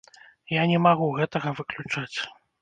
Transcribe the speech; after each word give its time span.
Я 0.55 0.63
не 0.71 0.79
магу 0.85 1.09
гэтага 1.19 1.53
выключаць. 1.61 2.17